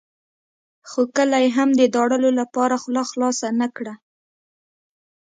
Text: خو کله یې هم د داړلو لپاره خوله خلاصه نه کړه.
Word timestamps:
خو 0.89 1.01
کله 1.15 1.37
یې 1.43 1.49
هم 1.57 1.69
د 1.79 1.81
داړلو 1.95 2.29
لپاره 2.39 2.73
خوله 2.81 3.03
خلاصه 3.11 3.47
نه 3.59 3.67
کړه. 3.75 3.93